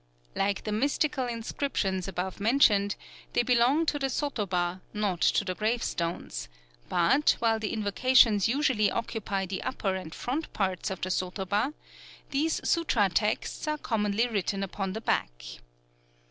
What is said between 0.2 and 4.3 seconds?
Like the mystical inscriptions above mentioned, they belong to the